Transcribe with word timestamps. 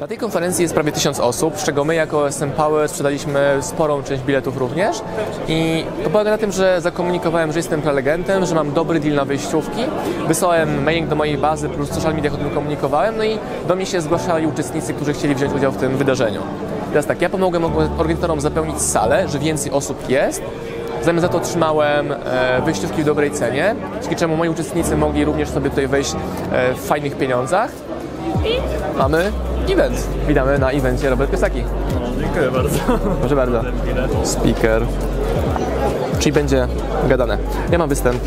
Na 0.00 0.06
tej 0.06 0.18
konferencji 0.18 0.62
jest 0.62 0.74
prawie 0.74 0.92
tysiąc 0.92 1.20
osób, 1.20 1.58
z 1.58 1.64
czego 1.64 1.84
my 1.84 1.94
jako 1.94 2.28
SM 2.28 2.50
Power 2.50 2.88
sprzedaliśmy 2.88 3.58
sporą 3.60 4.02
część 4.02 4.22
biletów 4.22 4.56
również. 4.56 4.96
I 5.48 5.84
to 6.04 6.10
polega 6.10 6.30
na 6.30 6.38
tym, 6.38 6.52
że 6.52 6.80
zakomunikowałem, 6.80 7.52
że 7.52 7.58
jestem 7.58 7.82
prelegentem, 7.82 8.46
że 8.46 8.54
mam 8.54 8.72
dobry 8.72 9.00
deal 9.00 9.14
na 9.14 9.24
wyjściówki. 9.24 9.84
Wysłałem 10.28 10.82
mailing 10.82 11.08
do 11.08 11.16
mojej 11.16 11.38
bazy, 11.38 11.68
plus 11.68 11.90
social 11.90 12.14
mediach 12.14 12.34
o 12.34 12.36
tym 12.36 12.50
komunikowałem, 12.50 13.16
no 13.16 13.24
i 13.24 13.38
do 13.68 13.76
mnie 13.76 13.86
się 13.86 14.00
zgłaszali 14.00 14.46
uczestnicy, 14.46 14.94
którzy 14.94 15.12
chcieli 15.12 15.34
wziąć 15.34 15.52
udział 15.52 15.72
w 15.72 15.76
tym 15.76 15.96
wydarzeniu. 15.96 16.42
Teraz 16.88 17.06
tak, 17.06 17.22
ja 17.22 17.28
pomogłem 17.28 17.64
organizatorom 17.98 18.40
zapełnić 18.40 18.80
salę, 18.82 19.28
że 19.28 19.38
więcej 19.38 19.72
osób 19.72 20.08
jest. 20.08 20.42
W 21.02 21.04
zamian 21.04 21.20
za 21.20 21.28
to 21.28 21.38
otrzymałem 21.38 22.12
e, 22.12 22.62
wyjściówki 22.64 23.02
w 23.02 23.04
dobrej 23.04 23.30
cenie, 23.30 23.74
dzięki 24.00 24.16
czemu 24.16 24.36
moi 24.36 24.48
uczestnicy 24.48 24.96
mogli 24.96 25.24
również 25.24 25.48
sobie 25.48 25.70
tutaj 25.70 25.86
wejść 25.86 26.14
e, 26.52 26.74
w 26.74 26.80
fajnych 26.80 27.16
pieniądzach. 27.16 27.70
I 28.44 28.58
mamy 28.98 29.32
event. 29.70 30.06
Witamy 30.28 30.58
na 30.58 30.70
evencie 30.70 31.10
Robert 31.10 31.30
Piesaki. 31.30 31.64
Dziękuję 32.20 32.50
bardzo. 32.50 32.78
Proszę 33.20 33.36
bardzo. 33.36 33.62
Speaker. 34.24 34.82
Czyli 36.18 36.32
będzie 36.32 36.68
gadane. 37.08 37.38
Ja 37.72 37.78
mam 37.78 37.88
występ 37.88 38.20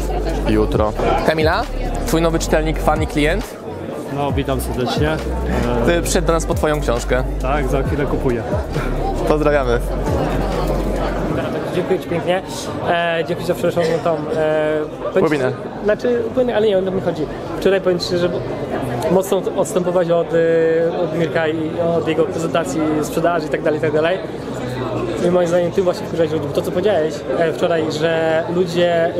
jutro. 0.50 0.94
Kamila, 1.28 1.64
twój 2.06 2.22
nowy 2.22 2.40
czytelnik, 2.40 2.80
fan 2.82 3.04
i 3.04 3.08
klient, 3.08 3.60
No, 4.16 4.32
witam 4.32 4.62
serdecznie. 4.62 5.18
Ty 5.86 6.02
przyszedł 6.02 6.28
do 6.28 6.34
nas 6.34 6.46
po 6.46 6.54
twoją 6.54 6.82
książkę. 6.82 7.24
tak, 7.42 7.68
za 7.68 7.84
chwilę 7.84 8.06
kupuję. 8.06 8.44
Pozdrawiamy. 9.28 9.80
Dziękuję 11.76 12.00
Ci 12.00 12.10
pięknie. 12.10 12.42
E, 12.90 13.24
dziękuję 13.28 13.48
za 13.48 13.54
przyszłą 13.54 13.82
tą... 14.04 14.16
E, 14.16 15.20
powiem. 15.20 15.42
Znaczy, 15.84 16.22
ale 16.56 16.68
nie, 16.68 16.78
o 16.78 16.82
to 16.82 16.92
mi 16.92 17.02
chodzi. 17.02 17.26
Wczoraj 17.60 17.82
powiem 17.82 18.00
Ci, 18.00 18.18
że 18.18 18.30
mocno 19.12 19.42
odstępować 19.56 20.12
od, 20.12 20.34
e, 20.34 20.38
od 21.04 21.18
Mirka 21.18 21.48
i 21.48 21.80
od 21.98 22.08
jego 22.08 22.26
prezentacji 22.26 22.82
sprzedaży 23.04 23.48
i 23.48 23.50
tak 23.50 23.62
dalej, 23.62 23.80
i 25.28 25.32
moim 25.32 25.48
zdaniem 25.48 25.72
Ty 25.72 25.82
właśnie 25.82 26.08
wkurzałeś 26.08 26.32
ludzi, 26.32 26.48
bo 26.48 26.54
to 26.54 26.62
co 26.62 26.72
powiedziałeś 26.72 27.14
e, 27.40 27.54
wczoraj, 27.54 27.92
że 27.92 28.44
ludzie 28.56 29.06
e, 29.06 29.12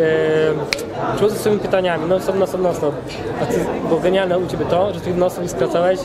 przychodzą 1.16 1.36
z 1.36 1.40
swoimi 1.40 1.60
pytaniami, 1.60 2.04
no 2.10 2.20
stop, 2.20 2.36
no 2.40 2.48
stop, 2.48 2.62
no 2.62 2.74
stop. 2.74 2.96
A 3.42 3.46
ty, 3.46 3.66
bo 3.90 3.98
genialne 4.00 4.38
u 4.40 4.48
Ciebie 4.48 4.66
to, 4.66 4.94
że 4.94 5.00
Ty 5.00 5.14
no 5.14 5.30
stop 5.30 5.50
skracałeś, 5.50 6.00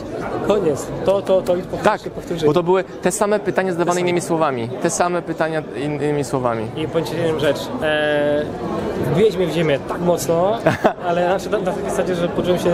koniec, 0.47 0.87
to, 1.05 1.21
to, 1.21 1.41
to 1.41 1.55
i 1.55 1.61
powtórzyć, 1.61 1.83
Tak, 2.03 2.11
powtórzyć. 2.11 2.45
bo 2.45 2.53
to 2.53 2.63
były 2.63 2.83
te 2.83 3.11
same 3.11 3.39
pytania 3.39 3.71
zadawane 3.71 4.01
innymi 4.01 4.21
słowami. 4.21 4.69
Te 4.81 4.89
same 4.89 5.21
pytania 5.21 5.63
innymi 5.83 6.23
słowami. 6.23 6.67
I 6.77 6.87
powiem 6.87 7.07
Ci 7.07 7.17
jedną 7.17 7.39
rzecz. 7.39 7.57
E, 7.81 8.45
wbiłeś 9.13 9.37
mnie 9.37 9.47
w 9.47 9.51
ziemię 9.51 9.79
tak 9.87 9.99
mocno, 9.99 10.57
ale 11.07 11.25
znaczy 11.27 11.49
na, 11.49 11.57
na 11.57 11.71
takiej 11.71 11.89
zasadzie, 11.89 12.15
że 12.15 12.27
poczułem 12.27 12.59
się 12.59 12.69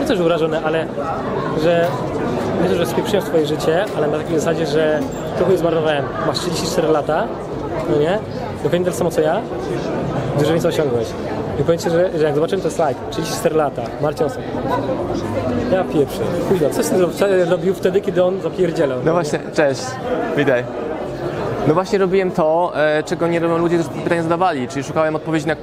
nie 0.00 0.06
to, 0.06 0.16
że 0.16 0.24
urażony, 0.24 0.60
ale 0.64 0.86
że 1.62 1.86
to, 2.68 2.74
że 2.76 2.86
spieprzyłem 2.86 3.22
swoje 3.26 3.46
życie, 3.46 3.84
ale 3.96 4.06
na 4.08 4.18
takiej 4.18 4.38
zasadzie, 4.38 4.66
że 4.66 5.00
trochę 5.36 5.52
je 5.52 5.58
zmarnowałem. 5.58 6.04
Masz 6.26 6.38
34 6.38 6.88
lata, 6.88 7.26
no 7.90 7.98
nie? 7.98 8.18
Dokładnie 8.62 8.84
tyle 8.84 8.96
samo 8.96 9.10
co 9.10 9.20
ja, 9.20 9.40
dużo 10.38 10.52
więcej 10.52 10.68
osiągłeś. 10.68 11.06
I 11.60 11.62
powiem 11.64 11.78
Ci, 11.78 11.90
że, 11.90 12.18
że 12.18 12.24
jak 12.24 12.34
zobaczyłem 12.34 12.62
ten 12.62 12.70
slajd, 12.70 12.98
34 13.10 13.56
lata, 13.56 13.82
Marcin. 14.02 14.26
Ja 15.72 15.84
pieprzę. 15.84 16.20
Chuj, 16.48 16.58
coś 16.70 16.86
ty 16.86 16.98
rob- 16.98 17.50
robił 17.50 17.74
wtedy, 17.74 18.00
kiedy 18.00 18.24
on 18.24 18.40
zapierdzielał. 18.40 18.98
No 19.04 19.12
właśnie, 19.12 19.38
cześć, 19.54 19.82
witaj. 20.36 20.64
No 21.68 21.74
właśnie 21.74 21.98
robiłem 21.98 22.30
to, 22.30 22.72
e, 22.76 23.02
czego 23.02 23.26
nie 23.26 23.40
robią 23.40 23.58
ludzie, 23.58 23.78
którzy 23.78 24.00
pytania 24.02 24.22
zadawali, 24.22 24.68
czyli 24.68 24.84
szukałem 24.84 25.16
odpowiedzi 25.16 25.46
na 25.46 25.56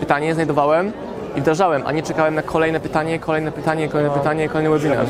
pytanie, 0.00 0.34
znajdowałem 0.34 0.92
i 1.36 1.40
wdrażałem, 1.40 1.82
a 1.86 1.92
nie 1.92 2.02
czekałem 2.02 2.34
na 2.34 2.42
kolejne 2.42 2.80
pytanie, 2.80 3.18
kolejne 3.18 3.52
pytanie, 3.52 3.88
kolejne 3.88 4.10
pytanie, 4.14 4.48
kolejny 4.48 4.78
webinar. 4.78 5.06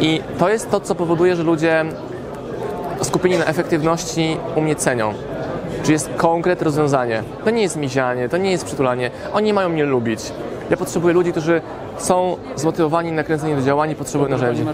I 0.00 0.20
to 0.38 0.48
jest 0.48 0.70
to, 0.70 0.80
co 0.80 0.94
powoduje, 0.94 1.36
że 1.36 1.42
ludzie 1.42 1.84
skupieni 3.02 3.38
na 3.38 3.44
efektywności 3.44 4.36
u 4.56 4.60
mnie 4.60 4.76
cenią. 4.76 5.14
Czy 5.82 5.92
jest 5.92 6.10
konkret, 6.16 6.62
rozwiązanie. 6.62 7.22
To 7.44 7.50
nie 7.50 7.62
jest 7.62 7.76
mizianie, 7.76 8.28
to 8.28 8.36
nie 8.36 8.50
jest 8.50 8.64
przytulanie. 8.64 9.10
Oni 9.32 9.52
mają 9.52 9.68
mnie 9.68 9.84
lubić. 9.84 10.20
Ja 10.70 10.76
potrzebuję 10.76 11.14
ludzi, 11.14 11.32
którzy 11.32 11.60
są 11.98 12.36
zmotywowani, 12.56 13.12
nakręceni 13.12 13.54
do 13.56 13.62
działania 13.62 13.92
i 13.92 13.96
potrzebują 13.96 14.30
narzędzi. 14.30 14.64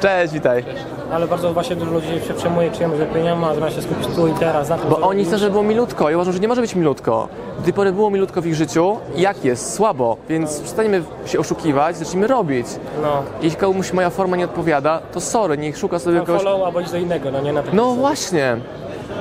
Cześć, 0.00 0.32
witaj. 0.34 0.64
Ale 1.12 1.26
bardzo 1.26 1.52
właśnie 1.52 1.76
dużo 1.76 1.90
ludzi 1.90 2.06
się 2.28 2.34
przejmuje 2.34 2.70
czyimiś 2.70 2.98
lepieniami, 2.98 3.44
a 3.44 3.54
zamiast 3.54 3.76
się 3.76 3.82
skupić 3.82 4.06
tu 4.16 4.26
i 4.28 4.32
teraz 4.32 4.68
na 4.68 4.78
tym, 4.78 4.88
Bo 4.88 4.94
żeby- 4.94 5.06
oni 5.06 5.24
chcą, 5.24 5.38
żeby 5.38 5.50
było 5.50 5.62
milutko 5.62 6.10
i 6.10 6.14
uważam, 6.14 6.32
że 6.34 6.40
nie 6.40 6.48
może 6.48 6.60
być 6.60 6.74
milutko. 6.74 7.28
Do 7.58 7.64
tej 7.64 7.72
pory 7.72 7.92
było 7.92 8.10
milutko 8.10 8.42
w 8.42 8.46
ich 8.46 8.54
życiu. 8.54 8.96
Jak 9.16 9.44
jest? 9.44 9.74
Słabo. 9.74 10.16
Więc 10.28 10.60
przestaniemy 10.60 11.02
się 11.26 11.38
oszukiwać, 11.38 11.96
zacznijmy 11.96 12.26
robić. 12.26 12.66
No, 13.02 13.22
Jeśli 13.42 13.58
komuś 13.58 13.92
moja 13.92 14.10
forma 14.10 14.36
nie 14.36 14.44
odpowiada, 14.44 14.98
to 15.12 15.20
sorry, 15.20 15.58
niech 15.58 15.78
szuka 15.78 15.98
sobie 15.98 16.18
no 16.18 16.26
kogoś... 16.26 16.42
follow 16.42 16.66
albo 16.66 16.80
idź 16.80 16.90
do 16.90 16.96
innego, 16.96 17.30
no 17.30 17.40
nie 17.40 17.52
na 17.52 17.62
takiej 17.62 17.76
No 17.76 17.94
właśnie. 17.94 18.56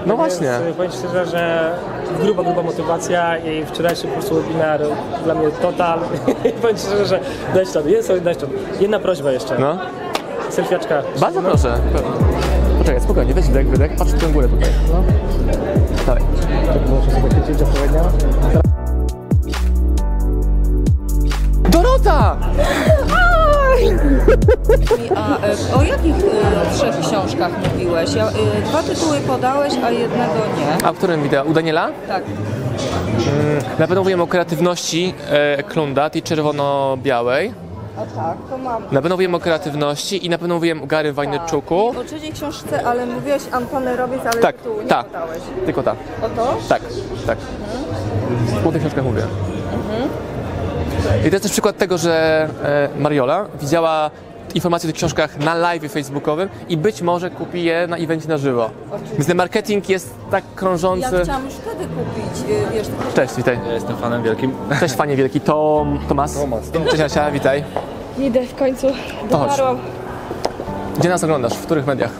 No 0.05 0.15
właśnie. 0.17 0.47
Więc, 0.47 0.69
y, 0.69 0.73
powiem 0.77 0.91
szczerze, 0.91 1.25
że 1.25 1.71
gruba, 2.21 2.43
gruba 2.43 2.63
motywacja 2.63 3.37
i 3.37 3.65
wczorajszy 3.65 4.07
po 4.07 4.13
prostu 4.13 4.35
webinar 4.35 4.81
dla 5.23 5.35
mnie 5.35 5.51
total. 5.51 5.99
I 6.45 6.51
powiem 6.61 6.77
szczerze, 6.77 7.05
że 7.05 7.19
dać 7.53 7.71
to, 7.71 7.81
jest 7.87 8.13
dać 8.23 8.37
to. 8.37 8.47
Jedna 8.79 8.99
prośba 8.99 9.31
jeszcze. 9.31 9.59
No. 9.59 9.77
Selfiaczka. 10.49 11.03
Bardzo 11.19 11.41
proszę. 11.41 11.77
Poczekaj, 12.77 13.01
spokojnie, 13.01 13.33
weź 13.33 13.45
wdech, 13.45 13.69
wydech, 13.69 13.95
patrz 13.95 14.11
w 14.11 14.19
tę 14.19 14.27
górę 14.27 14.47
tutaj. 14.47 14.69
No. 14.91 15.03
Dawaj. 16.05 16.23
Muszę 16.89 17.11
sobie 17.11 17.29
kręcić 17.29 17.61
odpowiednio. 17.61 18.01
Dorota! 21.69 22.37
A 25.15 25.37
e, 25.37 25.75
o 25.79 25.83
jakich 25.83 26.15
e, 26.15 26.73
trzech 26.75 26.99
książkach 26.99 27.51
mówiłeś? 27.73 28.13
Ja, 28.13 28.27
e, 28.29 28.61
dwa 28.61 28.83
tytuły 28.83 29.17
podałeś, 29.17 29.73
a 29.83 29.91
jednego 29.91 30.33
nie. 30.57 30.85
A 30.87 30.93
w 30.93 30.97
którym 30.97 31.23
wideo? 31.23 31.43
U 31.43 31.53
Daniela? 31.53 31.89
Tak. 32.07 32.23
Na 33.79 33.87
pewno 33.87 34.01
mówiłem 34.01 34.21
o 34.21 34.27
kreatywności 34.27 35.13
e, 35.29 35.63
Klunda, 35.63 36.09
tej 36.09 36.21
czerwono-białej. 36.23 37.53
A 37.97 38.01
tak, 38.15 38.37
to 38.49 38.57
mam. 38.57 38.83
Na 38.91 39.01
pewno 39.01 39.15
mówiłem 39.15 39.35
o 39.35 39.39
kreatywności 39.39 40.25
i 40.25 40.29
na 40.29 40.37
pewno 40.37 40.55
mówiłem 40.55 40.83
o 40.83 40.85
Gary 40.85 41.13
Vaynerchuku. 41.13 41.87
O 41.87 42.03
trzeciej 42.03 42.31
książce, 42.33 42.83
ale 42.85 43.05
mówiłeś 43.05 43.43
Antony 43.51 43.95
Robbins, 43.97 44.21
ale 44.25 44.41
Tak, 44.41 44.55
tytułu 44.55 44.81
nie 44.81 44.87
tak. 44.87 45.05
podałeś. 45.05 45.41
Tylko 45.65 45.83
ta. 45.83 45.91
O 46.21 46.29
to? 46.29 46.57
Tak, 46.69 46.81
tak. 47.27 47.37
O 48.65 48.71
tych 48.71 48.81
książkach 48.81 49.03
mówię. 49.03 49.21
I 51.19 51.29
to 51.29 51.35
jest 51.35 51.43
też 51.43 51.51
przykład 51.51 51.77
tego, 51.77 51.97
że 51.97 52.47
e, 52.63 52.99
Mariola 52.99 53.45
widziała 53.61 54.11
informacje 54.55 54.87
o 54.87 54.91
tych 54.91 54.95
książkach 54.97 55.39
na 55.39 55.55
live 55.55 55.91
facebookowym 55.91 56.49
i 56.69 56.77
być 56.77 57.01
może 57.01 57.29
kupi 57.29 57.63
je 57.63 57.87
na 57.87 57.97
evencie 57.97 58.27
na 58.27 58.37
żywo. 58.37 58.69
Więc 59.13 59.27
ten 59.27 59.37
marketing 59.37 59.89
jest 59.89 60.15
tak 60.31 60.43
Ja 60.43 60.49
krążący. 60.55 61.19
chciałam 61.23 61.45
już 61.45 61.53
wtedy 61.53 61.85
kupić, 61.87 62.51
e, 62.69 62.73
wiesz, 62.73 62.87
tylko 62.87 63.03
Cześć, 63.13 63.35
witaj. 63.35 63.59
Ja 63.67 63.73
jestem 63.73 63.97
fanem 63.97 64.23
wielkim. 64.23 64.53
Cześć 64.79 64.95
panie 64.95 65.15
wielki, 65.15 65.41
Tom, 65.41 65.99
Tomas. 66.09 66.37
Cześć 66.89 67.01
Asia, 67.03 67.31
witaj. 67.31 67.63
Idę 68.17 68.45
w 68.45 68.55
końcu. 68.55 68.87
Dotarłam. 69.31 69.77
Gdzie 70.99 71.09
nas 71.09 71.23
oglądasz? 71.23 71.53
W 71.53 71.65
których 71.65 71.85
mediach? 71.85 72.11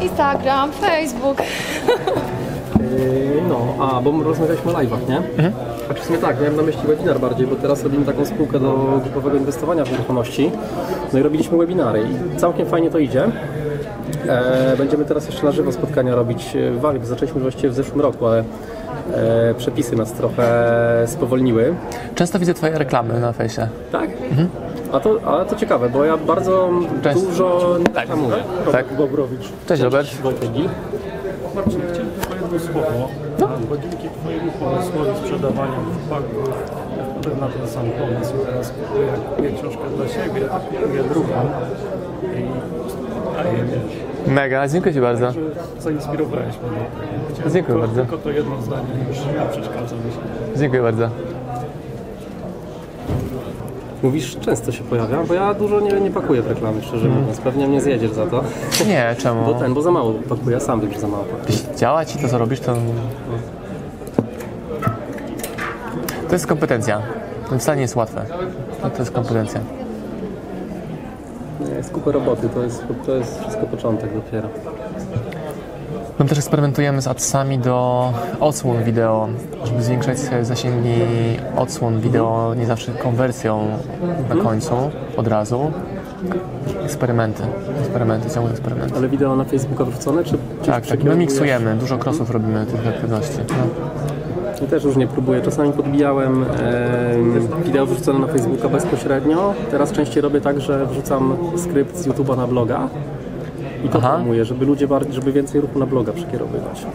Instagram, 0.00 0.72
Facebook. 0.72 1.38
Yy, 2.98 3.26
No, 3.48 3.58
a, 3.80 4.00
bo 4.00 4.12
my 4.12 4.24
rozmawialiśmy 4.24 4.70
o 4.70 4.74
live'ach, 4.74 5.08
nie? 5.08 5.16
Mhm. 5.16 5.52
Znaczy 5.86 6.00
w 6.02 6.04
sumie 6.04 6.18
tak, 6.18 6.40
miałem 6.40 6.56
na 6.56 6.62
myśli 6.62 6.80
webinar 6.86 7.20
bardziej, 7.20 7.46
bo 7.46 7.56
teraz 7.56 7.82
robimy 7.84 8.04
taką 8.06 8.24
spółkę 8.24 8.60
do 8.60 9.00
grupowego 9.02 9.36
inwestowania 9.36 9.84
w 9.84 9.90
nieruchomości. 9.92 10.50
No 11.12 11.18
i 11.18 11.22
robiliśmy 11.22 11.58
webinary 11.58 12.02
i 12.02 12.36
całkiem 12.38 12.66
fajnie 12.66 12.90
to 12.90 12.98
idzie. 12.98 13.24
E, 14.28 14.74
będziemy 14.78 15.04
teraz 15.04 15.26
jeszcze 15.26 15.46
na 15.46 15.52
żywo 15.52 15.72
spotkania 15.72 16.14
robić 16.14 16.56
e, 16.56 16.70
w 16.70 16.80
Walii, 16.80 17.00
bo 17.00 17.06
zaczęliśmy 17.06 17.40
właściwie 17.40 17.68
w 17.68 17.74
zeszłym 17.74 18.00
roku, 18.00 18.26
ale 18.26 18.44
e, 19.14 19.54
przepisy 19.54 19.96
nas 19.96 20.12
trochę 20.12 20.46
spowolniły. 21.06 21.74
Często 22.14 22.38
widzę 22.38 22.54
twoje 22.54 22.78
reklamy 22.78 23.20
na 23.20 23.32
fejsie. 23.32 23.68
Tak? 23.92 24.10
A 24.92 25.00
to, 25.00 25.16
ale 25.26 25.44
to 25.44 25.56
ciekawe, 25.56 25.88
bo 25.88 26.04
ja 26.04 26.16
bardzo 26.16 26.70
Cześć. 27.02 27.20
dużo 27.20 27.76
Tak. 27.94 28.06
tak. 28.08 28.16
mówię. 28.16 28.36
Tak. 28.72 28.86
Bobrowicz. 28.96 29.48
Cześć 29.68 29.82
Robert. 29.82 30.14
Wojtek 30.22 30.50
Gil. 30.50 30.68
Marcin, 31.54 31.80
jedno 32.56 32.72
słowo. 32.72 33.08
No. 33.38 33.48
Bo 33.68 33.76
dzięki 33.76 34.08
Twojemu 34.08 34.50
pomysłowi 34.52 35.18
sprzedawania 35.22 35.78
chłopaków 35.86 36.54
wpadłem 37.12 37.40
na 37.40 37.48
ten 37.48 37.68
sam 37.68 37.86
pomysł. 37.90 38.32
Teraz 38.46 38.70
kupuję, 38.72 39.52
książkę 39.52 39.82
dla 39.96 40.08
siebie, 40.08 40.40
a 40.52 40.60
kupuję 40.60 41.02
drugą. 41.02 41.34
I 42.22 42.42
daję, 43.36 43.64
wiesz, 43.64 44.32
Mega, 44.34 44.68
dziękuję 44.68 44.94
Ci 44.94 45.00
bardzo. 45.00 45.32
zainspirowałeś 45.80 46.46
mnie. 46.46 46.86
Chciałem 47.30 47.52
Dziękuję 47.52 47.62
tylko, 47.64 47.80
bardzo. 47.80 48.00
Tylko 48.00 48.18
to 48.18 48.30
jedno 48.30 48.62
zdanie 48.62 48.88
już 49.08 49.18
nie 49.18 49.46
przeszkadza 49.50 49.96
mi 49.96 50.12
się. 50.12 50.58
Dziękuję 50.60 50.82
bardzo. 50.82 51.08
Mówisz, 54.06 54.36
często 54.40 54.72
się 54.72 54.84
pojawia, 54.84 55.22
bo 55.28 55.34
ja 55.34 55.54
dużo 55.54 55.80
nie, 55.80 55.92
nie 56.00 56.10
pakuję 56.10 56.42
w 56.42 56.46
reklamy, 56.46 56.82
szczerze 56.82 57.08
mówiąc. 57.08 57.38
Pewnie 57.40 57.68
mnie 57.68 57.80
zjedziesz 57.80 58.10
za 58.12 58.26
to. 58.26 58.44
Nie, 58.86 59.14
czemu? 59.18 59.44
Bo 59.46 59.54
ten, 59.54 59.74
bo 59.74 59.82
za 59.82 59.90
mało 59.90 60.12
pakuję, 60.28 60.60
sam 60.60 60.80
wiem, 60.80 60.92
że 60.92 61.00
za 61.00 61.08
mało 61.08 61.24
pakuję. 61.24 61.58
Działa 61.76 62.04
ci 62.04 62.18
to, 62.18 62.28
co 62.28 62.38
robisz, 62.38 62.60
to... 62.60 62.74
To 66.28 66.32
jest 66.32 66.46
kompetencja. 66.46 67.02
To 67.50 67.58
wcale 67.58 67.76
nie 67.76 67.82
jest 67.82 67.96
łatwe. 67.96 68.24
To- 68.82 68.90
To 68.90 68.98
jest 68.98 69.10
kompetencja. 69.10 69.60
Nie, 71.60 71.74
Jest 71.74 71.90
kupę 71.92 72.12
roboty, 72.12 72.48
to 72.48 72.62
jest, 72.62 72.84
to 73.06 73.12
jest 73.16 73.40
wszystko 73.40 73.66
początek 73.66 74.10
dopiero. 74.14 74.48
My 76.18 76.24
też 76.26 76.38
eksperymentujemy 76.38 77.02
z 77.02 77.06
adsami 77.06 77.58
do 77.58 78.12
odsłon 78.40 78.84
wideo, 78.84 79.28
żeby 79.64 79.82
zwiększać 79.82 80.18
zasięgi 80.42 80.94
odsłon 81.56 82.00
wideo, 82.00 82.54
nie 82.54 82.66
zawsze 82.66 82.92
konwersją 82.92 83.68
na 84.28 84.42
końcu, 84.42 84.74
od 85.16 85.28
razu. 85.28 85.72
Eksperymenty, 86.84 87.42
eksperymenty, 87.80 88.30
ciągłe 88.30 88.52
eksperymenty. 88.52 88.96
Ale 88.96 89.08
wideo 89.08 89.36
na 89.36 89.44
Facebooka 89.44 89.84
wrzucone, 89.84 90.24
czy, 90.24 90.38
Tak, 90.66 90.86
tak, 90.86 91.04
my 91.04 91.16
miksujemy, 91.16 91.74
dużo 91.74 91.98
crossów 91.98 92.30
robimy 92.30 92.66
tych 92.66 92.86
aktywności. 92.86 93.38
No. 93.48 93.54
Ja 94.62 94.66
też 94.66 94.84
różnie 94.84 95.06
próbuję. 95.06 95.40
Czasami 95.40 95.72
podbijałem 95.72 96.42
em, 96.42 97.48
wideo 97.64 97.86
wrzucone 97.86 98.18
na 98.18 98.26
Facebooka 98.26 98.68
bezpośrednio. 98.68 99.54
Teraz 99.70 99.92
częściej 99.92 100.22
robię 100.22 100.40
tak, 100.40 100.60
że 100.60 100.86
wrzucam 100.86 101.36
skrypt 101.56 101.96
z 101.96 102.08
YouTube'a 102.08 102.36
na 102.36 102.46
bloga. 102.46 102.88
I 103.84 103.88
to 103.88 103.98
Aha. 103.98 104.14
promuję, 104.14 104.44
żeby 104.44 104.66
ludzie 104.66 104.88
bardziej, 104.88 105.12
żeby 105.14 105.32
więcej 105.32 105.60
ruchu 105.60 105.78
na 105.78 105.86
bloga 105.86 106.12
przekierowywać. 106.12 106.86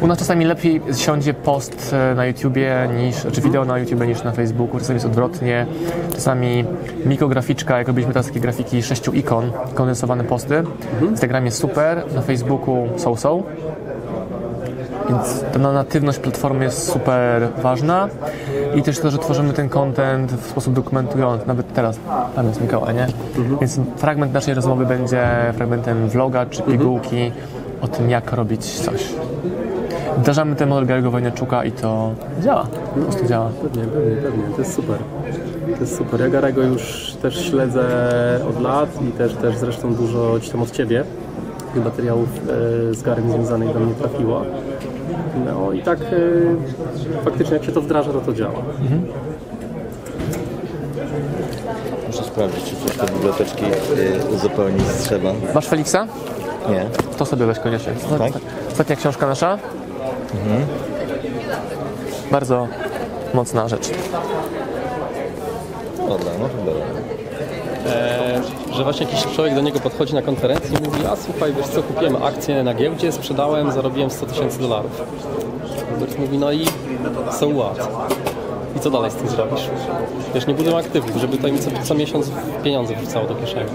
U 0.00 0.06
nas 0.06 0.18
czasami 0.18 0.44
lepiej 0.44 0.80
siądzie 0.96 1.34
post 1.34 1.94
e, 1.94 2.14
na 2.14 2.26
YouTubie 2.26 2.88
niż, 2.96 3.16
czy 3.32 3.40
wideo 3.40 3.64
na 3.64 3.78
YouTubie 3.78 4.06
niż 4.06 4.22
na 4.22 4.32
Facebooku, 4.32 4.78
czasami 4.78 4.96
jest 4.96 5.06
odwrotnie. 5.06 5.66
Czasami 6.14 6.64
mikrograficzka, 7.06 7.78
jak 7.78 7.86
robiliśmy 7.88 8.12
teraz 8.12 8.26
takie 8.26 8.40
grafiki 8.40 8.82
sześciu 8.82 9.12
ikon, 9.12 9.52
kondensowane 9.74 10.24
posty. 10.24 10.62
W 11.00 11.02
Instagramie 11.02 11.50
super, 11.50 12.04
na 12.14 12.22
Facebooku 12.22 12.88
so-so. 12.96 13.42
Więc 15.08 15.44
ta 15.52 15.58
natywność 15.58 16.18
platformy 16.18 16.64
jest 16.64 16.92
super 16.92 17.48
ważna 17.62 18.08
i 18.74 18.82
też 18.82 18.98
to, 18.98 19.10
że 19.10 19.18
tworzymy 19.18 19.52
ten 19.52 19.68
content 19.68 20.32
w 20.32 20.50
sposób 20.50 20.74
dokumentujący, 20.74 21.46
nawet 21.46 21.72
teraz, 21.72 21.98
tam 22.36 22.46
jest 22.46 22.60
Mikołaj, 22.60 22.94
nie? 22.94 23.06
Więc 23.60 23.80
fragment 23.96 24.32
naszej 24.32 24.54
rozmowy 24.54 24.86
będzie 24.86 25.26
fragmentem 25.56 26.08
vloga 26.08 26.46
czy 26.46 26.62
pigułki 26.62 27.32
o 27.80 27.88
tym, 27.88 28.10
jak 28.10 28.32
robić 28.32 28.64
coś. 28.64 29.08
Wdrażamy 30.18 30.56
ten 30.56 30.68
model 30.68 30.86
Gary'ego 30.86 31.10
Wojnaczuka 31.10 31.64
i 31.64 31.72
to 31.72 32.10
działa, 32.42 32.66
po 32.94 33.00
prostu 33.00 33.26
działa. 33.26 33.50
Pewnie, 33.62 33.82
pewnie, 33.82 34.16
pewnie. 34.16 34.42
To 34.54 34.58
jest 34.58 34.74
super. 34.74 34.98
To 35.74 35.80
jest 35.80 35.96
super. 35.96 36.20
Ja 36.20 36.28
Garego 36.28 36.62
już 36.62 37.14
też 37.22 37.50
śledzę 37.50 37.84
od 38.50 38.62
lat 38.62 39.02
i 39.08 39.12
też, 39.12 39.34
też 39.34 39.56
zresztą 39.56 39.94
dużo 39.94 40.34
gdzieś 40.38 40.50
tam 40.50 40.62
od 40.62 40.70
Ciebie 40.70 41.04
materiałów 41.84 42.28
e, 42.90 42.94
z 42.94 43.02
Garem 43.02 43.32
związanych 43.32 43.72
do 43.72 43.80
mnie 43.80 43.94
trafiło. 43.94 44.42
No 45.46 45.72
i 45.72 45.82
tak 45.82 45.98
e, 46.00 47.24
faktycznie 47.24 47.54
jak 47.56 47.64
się 47.64 47.72
to 47.72 47.80
wdraża, 47.80 48.12
to 48.12 48.20
to 48.20 48.32
działa. 48.32 48.62
Muszę 52.06 52.24
sprawdzić, 52.24 52.64
czy 52.64 52.76
coś 52.76 52.96
do 52.96 53.04
biblioteczki 53.14 53.64
y, 53.64 54.34
uzupełnić 54.34 54.84
trzeba. 55.02 55.32
Masz 55.54 55.66
Feliksa? 55.68 56.06
Nie. 56.70 56.84
To 57.18 57.26
sobie 57.26 57.46
weź 57.46 57.58
koniecznie. 57.58 57.92
Tak? 58.18 58.32
Ostatnia 58.72 58.96
książka 58.96 59.26
nasza? 59.26 59.58
Bardzo 62.30 62.68
mocna 63.34 63.68
rzecz. 63.68 63.90
Dobra, 65.98 66.30
no 66.40 66.48
to 66.48 66.64
dobra. 66.64 66.84
Że 68.78 68.84
właśnie 68.84 69.06
jakiś 69.06 69.26
człowiek 69.34 69.54
do 69.54 69.60
niego 69.60 69.80
podchodzi 69.80 70.14
na 70.14 70.22
konferencji 70.22 70.76
i 70.76 70.88
mówi, 70.88 71.06
a 71.06 71.16
słuchaj, 71.16 71.52
wiesz 71.52 71.66
co, 71.66 71.82
kupiłem 71.82 72.22
akcję 72.22 72.62
na 72.62 72.74
giełdzie, 72.74 73.12
sprzedałem, 73.12 73.72
zarobiłem 73.72 74.10
100 74.10 74.26
tysięcy 74.26 74.58
dolarów. 74.60 75.02
Robert 75.90 76.18
mówi, 76.18 76.38
no 76.38 76.52
i 76.52 76.66
so 77.30 77.48
what? 77.48 77.88
I 78.76 78.80
co 78.80 78.90
dalej 78.90 79.10
z 79.10 79.14
tym 79.14 79.28
zrobisz? 79.28 79.60
Wiesz, 80.34 80.46
nie 80.46 80.54
budują 80.54 80.76
aktywów, 80.76 81.16
żeby 81.16 81.36
to 81.38 81.48
im 81.48 81.58
co, 81.58 81.70
co 81.84 81.94
miesiąc 81.94 82.30
pieniądze 82.64 82.94
wrzucało 82.94 83.26
do 83.26 83.34
kieszeni. 83.34 83.70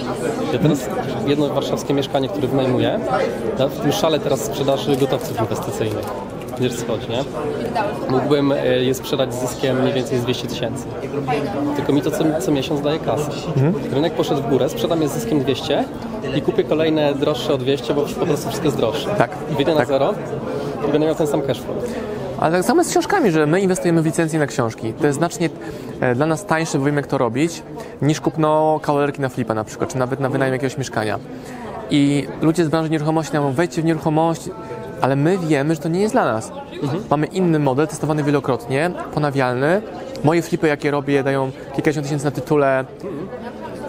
Ja 0.53 0.59
teraz 0.59 0.89
jedno 1.27 1.49
warszawskie 1.49 1.93
mieszkanie, 1.93 2.29
które 2.29 2.47
wynajmuję, 2.47 2.99
ja 3.59 3.67
w 3.67 3.79
tym 3.79 3.91
szale 3.91 4.19
teraz 4.19 4.45
sprzedaży 4.45 4.95
gotowców 4.95 5.39
inwestycyjnych. 5.39 6.05
Wiesz 6.59 6.75
co 6.75 6.85
chodzi, 6.87 7.07
nie? 7.09 7.23
Mógłbym 8.09 8.51
e, 8.51 8.65
je 8.65 8.93
sprzedać 8.93 9.33
z 9.33 9.39
zyskiem 9.49 9.81
mniej 9.81 9.93
więcej 9.93 10.19
z 10.19 10.21
200 10.23 10.47
tysięcy. 10.47 10.83
Tylko 11.75 11.93
mi 11.93 12.01
to 12.01 12.11
co, 12.11 12.23
co 12.41 12.51
miesiąc 12.51 12.81
daje 12.81 12.99
kasę. 12.99 13.31
Rynek 13.91 14.13
poszedł 14.13 14.41
w 14.41 14.49
górę, 14.49 14.69
sprzedam 14.69 15.01
je 15.01 15.07
z 15.07 15.11
zyskiem 15.11 15.39
200 15.39 15.83
i 16.37 16.41
kupię 16.41 16.63
kolejne 16.63 17.13
droższe 17.15 17.53
o 17.53 17.57
200, 17.57 17.93
bo 17.93 18.01
po 18.19 18.25
prostu 18.25 18.47
wszystko 18.47 18.65
jest 18.67 18.77
droższe. 18.77 19.09
Tak. 19.17 19.31
I 19.51 19.55
wyjdę 19.55 19.71
na 19.71 19.77
Tak. 19.77 19.87
zero 19.87 20.13
i 20.87 20.91
będę 20.91 21.05
miał 21.07 21.15
ten 21.15 21.27
sam 21.27 21.41
cash 21.41 21.59
flow. 21.61 21.77
Ale 22.39 22.57
tak 22.57 22.65
samo 22.65 22.83
z 22.83 22.89
książkami, 22.89 23.31
że 23.31 23.45
my 23.45 23.61
inwestujemy 23.61 24.01
w 24.01 24.05
licencje 24.05 24.39
na 24.39 24.47
książki. 24.47 24.93
To 24.93 25.07
jest 25.07 25.17
znacznie 25.19 25.49
e, 26.01 26.15
dla 26.15 26.25
nas 26.25 26.45
tańsze, 26.45 26.77
bo 26.79 26.85
wiemy 26.85 26.97
jak 27.01 27.07
to 27.07 27.17
robić, 27.17 27.63
niż 28.01 28.21
kupno 28.21 28.79
kawalerki 28.83 29.21
na 29.21 29.29
flipa 29.29 29.53
na 29.53 29.63
przykład, 29.63 29.91
czy 29.91 29.97
nawet 29.97 30.19
na 30.19 30.29
wynajem 30.29 30.53
jakiegoś 30.53 30.77
mieszkania. 30.77 31.19
I 31.89 32.27
ludzie 32.41 32.65
z 32.65 32.69
branży 32.69 32.89
nieruchomości 32.89 33.37
mówią, 33.37 33.51
wejdźcie 33.51 33.81
w 33.81 33.85
nieruchomość, 33.85 34.49
ale 35.03 35.15
my 35.15 35.37
wiemy, 35.37 35.75
że 35.75 35.81
to 35.81 35.89
nie 35.89 36.01
jest 36.01 36.13
dla 36.13 36.25
nas. 36.25 36.51
Mamy 37.09 37.25
inny 37.25 37.59
model, 37.59 37.87
testowany 37.87 38.23
wielokrotnie, 38.23 38.91
ponawialny. 39.13 39.81
Moje 40.23 40.41
flipy, 40.41 40.67
jakie 40.67 40.91
robię, 40.91 41.23
dają 41.23 41.51
kilkadziesiąt 41.75 42.05
tysięcy 42.05 42.25
na 42.25 42.31
tytule 42.31 42.85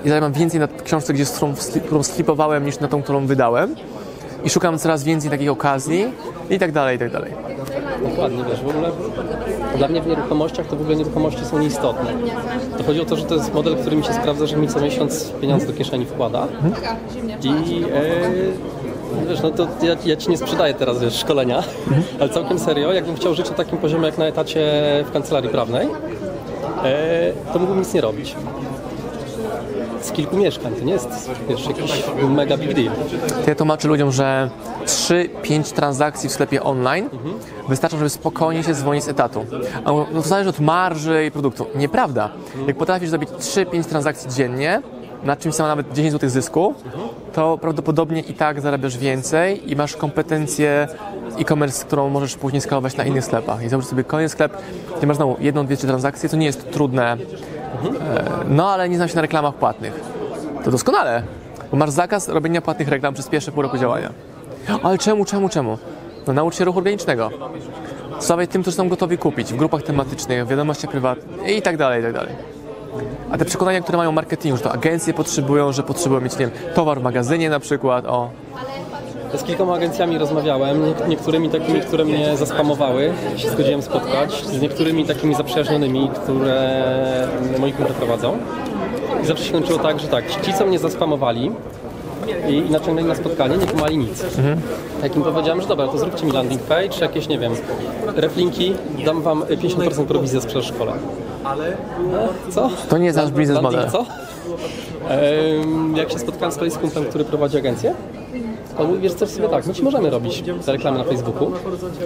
i 0.05 0.09
zarabiam 0.09 0.33
więcej 0.33 0.61
na 0.61 0.69
książce, 0.85 1.13
gdzie, 1.13 1.25
którą, 1.25 1.55
którą 1.87 2.03
slipowałem, 2.03 2.67
niż 2.67 2.81
na 2.81 2.89
tą, 2.89 3.03
którą 3.03 3.27
wydałem. 3.27 3.75
I 4.45 4.51
szukam 4.51 4.79
coraz 4.79 5.05
więcej 5.05 5.31
takich 5.31 5.51
okazji 5.51 6.07
i 6.51 6.59
tak 6.59 6.73
dalej, 6.73 6.97
i 6.97 6.99
tak 6.99 7.11
dalej. 7.11 7.33
Dokładnie, 8.11 8.45
wiesz, 8.51 8.61
w 8.61 8.69
ogóle 8.69 8.91
dla 9.77 9.89
mnie 9.89 10.03
w 10.03 10.07
nieruchomościach 10.07 10.67
to 10.67 10.77
w 10.77 10.81
ogóle 10.81 10.97
nieruchomości 10.97 11.45
są 11.45 11.59
nieistotne. 11.59 12.13
To 12.79 12.85
chodzi 12.85 13.01
o 13.01 13.05
to, 13.05 13.17
że 13.17 13.25
to 13.25 13.35
jest 13.35 13.55
model, 13.55 13.77
który 13.77 13.97
mi 13.97 14.05
się 14.05 14.13
sprawdza, 14.13 14.47
że 14.47 14.57
mi 14.57 14.69
co 14.69 14.81
miesiąc 14.81 15.33
pieniądze 15.41 15.67
do 15.67 15.73
kieszeni 15.73 16.07
wkłada. 16.07 16.49
I 17.43 17.85
e, 17.93 18.84
wiesz, 19.29 19.43
no 19.43 19.51
to 19.51 19.67
ja, 19.83 19.97
ja 20.05 20.17
ci 20.17 20.31
nie 20.31 20.37
sprzedaję 20.37 20.75
teraz 20.75 21.01
wiesz, 21.01 21.15
szkolenia, 21.15 21.63
ale 22.21 22.29
całkiem 22.29 22.59
serio, 22.59 22.93
jakbym 22.93 23.17
chciał 23.17 23.35
żyć 23.35 23.51
na 23.51 23.57
takim 23.57 23.79
poziomie 23.79 24.07
jak 24.07 24.19
na 24.19 24.27
etacie 24.27 24.61
w 25.07 25.13
kancelarii 25.13 25.51
prawnej, 25.51 25.89
e, 26.85 27.33
to 27.53 27.59
mógłbym 27.59 27.79
nic 27.79 27.95
nie 27.95 28.01
robić. 28.01 28.37
Z 30.01 30.13
kilku 30.13 30.37
mieszkań, 30.37 30.75
to 30.75 30.85
nie 30.85 30.93
jest 30.93 31.31
wiesz, 31.49 31.67
jakiś 31.67 32.05
mega 32.29 32.57
big 32.57 32.75
deal. 32.75 32.91
To 33.45 33.51
ja 33.51 33.55
tłumaczę 33.55 33.89
ludziom, 33.89 34.13
że 34.13 34.51
3-5 34.87 35.73
transakcji 35.73 36.29
w 36.29 36.33
sklepie 36.33 36.63
online 36.63 37.11
wystarczą, 37.69 37.97
żeby 37.97 38.11
spokojnie 38.11 38.63
się 38.63 38.75
zwolnić 38.75 39.05
z 39.05 39.09
etatu. 39.09 39.45
A 39.85 39.93
no 39.93 40.23
to 40.23 40.29
zależy 40.29 40.51
od 40.51 40.61
marży 40.61 41.27
i 41.27 41.31
produktu. 41.31 41.67
Nieprawda. 41.75 42.31
Jak 42.67 42.77
potrafisz 42.77 43.11
zrobić 43.11 43.29
3-5 43.31 43.85
transakcji 43.85 44.31
dziennie, 44.31 44.83
na 45.25 45.37
czymś 45.37 45.55
sam 45.55 45.67
nawet 45.67 45.93
10 45.93 46.13
zł 46.13 46.31
zysku, 46.31 46.75
to 47.33 47.59
prawdopodobnie 47.59 48.21
i 48.21 48.35
tak 48.35 48.61
zarabiasz 48.61 48.99
więcej 48.99 49.73
i 49.73 49.77
masz 49.77 49.97
kompetencję 49.97 50.89
e-commerce, 51.39 51.85
którą 51.85 52.09
możesz 52.09 52.37
później 52.37 52.61
skalować 52.61 52.97
na 52.97 53.05
innych 53.05 53.25
sklepach. 53.25 53.63
I 53.63 53.69
załóż 53.69 53.87
sobie 53.87 54.05
kolejny 54.05 54.29
sklep, 54.29 54.57
gdzie 54.99 55.07
masz 55.07 55.17
znowu 55.17 55.37
jedną, 55.41 55.67
dwie, 55.67 55.77
trzy 55.77 55.87
transakcje, 55.87 56.29
to 56.29 56.37
nie 56.37 56.47
jest 56.47 56.71
trudne, 56.71 57.13
e, 57.13 57.17
no 58.49 58.71
ale 58.71 58.89
nie 58.89 58.97
znam 58.97 59.09
się 59.09 59.15
na 59.17 59.23
reklamach 59.23 59.55
płatnych. 59.55 60.01
To 60.65 60.71
doskonale, 60.71 61.23
bo 61.71 61.77
masz 61.77 61.91
zakaz 61.91 62.29
robienia 62.29 62.63
płatnych 62.63 62.89
reklam 62.89 63.15
przez 63.15 63.29
pierwsze 63.29 63.53
pół 63.53 63.63
roku 63.63 63.79
działania. 63.79 64.11
Ale 64.83 64.99
czemu, 64.99 65.25
czemu, 65.25 65.49
czemu? 65.49 65.79
No 66.27 66.33
naucz 66.33 66.55
się 66.55 66.65
ruchu 66.65 66.79
organicznego. 66.79 67.31
Stawiaj 68.19 68.49
tym, 68.49 68.63
którzy 68.63 68.77
są 68.77 68.89
gotowi 68.89 69.19
kupić 69.19 69.53
w 69.53 69.57
grupach 69.57 69.83
tematycznych, 69.83 70.47
w 70.47 70.49
wiadomościach 70.49 70.91
prywatnych 70.91 71.57
i 71.57 71.63
tak 71.63 71.77
dalej, 71.77 72.01
i 72.01 72.05
tak 72.05 72.13
dalej. 72.13 72.54
A 73.31 73.39
te 73.39 73.45
przekonania, 73.45 73.81
które 73.81 73.99
mają 73.99 74.13
marketing, 74.13 74.57
że 74.57 74.63
to 74.63 74.73
agencje 74.73 75.15
potrzebują, 75.15 75.73
że 75.73 75.83
potrzebują 75.83 76.21
mieć, 76.21 76.33
nie 76.33 76.39
wiem, 76.39 76.51
towar 76.75 77.01
w 77.01 77.03
magazynie 77.03 77.51
na 77.51 77.61
przykład, 77.61 78.07
o. 78.07 78.31
Z 79.35 79.43
kilkoma 79.43 79.75
agencjami 79.75 80.19
rozmawiałem, 80.19 80.87
nie- 80.87 81.09
niektórymi 81.09 81.49
takimi, 81.51 81.81
które 81.81 82.05
mnie 82.05 82.37
zaspamowały, 82.37 83.13
się 83.37 83.51
zgodziłem 83.51 83.83
spotkać, 83.83 84.45
z 84.47 84.61
niektórymi 84.63 85.05
takimi 85.05 85.35
zaprzyjaźnionymi, 85.35 86.11
które 86.15 86.85
moi 87.59 87.73
kumple 87.73 87.95
prowadzą. 87.95 88.37
I 89.23 89.27
zawsze 89.27 89.45
się 89.45 89.53
kończyło 89.53 89.79
tak, 89.79 90.01
że 90.01 90.09
tak, 90.09 90.25
ci 90.43 90.53
co 90.55 90.67
mnie 90.67 90.79
zaspamowali 90.79 91.51
i, 92.49 92.53
i 92.53 92.71
naciągnęli 92.71 93.09
na 93.09 93.15
spotkanie, 93.15 93.57
nie 93.57 93.67
kumali 93.67 93.99
nic. 93.99 94.25
Jak 95.03 95.17
im 95.17 95.23
powiedziałem, 95.23 95.61
że 95.63 95.69
dobra, 95.69 95.89
to 95.89 95.99
zróbcie 95.99 96.27
mi 96.27 96.33
landing 96.33 96.63
page, 96.63 97.01
jakieś, 97.01 97.29
nie 97.29 97.39
wiem, 97.39 97.53
reflinki, 98.17 98.75
dam 99.05 99.23
wam 99.23 99.43
50% 99.43 100.05
prowizji 100.05 100.39
za 100.41 100.43
sprzedaż 100.43 100.67
szkoleń. 100.69 100.95
E, 101.45 102.53
Co? 102.53 102.71
To 102.89 102.99
nie 102.99 103.05
jest 103.07 103.19
nasz 103.19 103.31
biznes 103.31 103.63
model. 103.63 103.91
co? 103.91 104.07
Em, 105.09 105.97
jak 105.97 106.13
się 106.13 106.19
spotkałem 106.19 106.53
z 106.53 106.57
kolei 106.57 106.71
z 106.71 106.79
kumplem, 106.79 107.05
który 107.05 107.25
prowadzi 107.25 107.59
agencję, 107.59 107.95
on 108.79 108.87
mówi, 108.87 109.01
wiesz 109.01 109.15
co, 109.15 109.27
w 109.27 109.31
sobie 109.31 109.49
tak, 109.49 109.67
my 109.67 109.75
ci 109.75 109.83
możemy 109.83 110.11
robić 110.11 110.45
te 110.67 110.73
reklamy 110.73 110.99
na 110.99 111.05
Facebooku, 111.05 111.53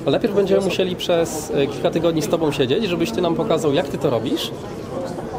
ale 0.02 0.11
najpierw 0.11 0.35
będziemy 0.35 0.61
musieli 0.61 0.97
przez 0.97 1.50
e, 1.54 1.66
kilka 1.66 1.90
tygodni 1.90 2.23
z 2.23 2.28
tobą 2.28 2.52
siedzieć, 2.52 2.85
żebyś 2.85 3.11
ty 3.11 3.21
nam 3.21 3.35
pokazał, 3.35 3.73
jak 3.75 3.88
ty 3.88 3.99
to 3.99 4.11
robisz 4.11 4.50